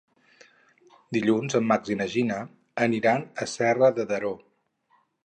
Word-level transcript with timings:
Dilluns 1.17 1.57
en 1.59 1.67
Max 1.71 1.93
i 1.95 1.97
na 1.99 2.07
Gina 2.13 2.37
aniran 2.87 3.29
a 3.45 3.47
Serra 3.53 3.91
de 4.01 4.07
Daró. 4.15 4.33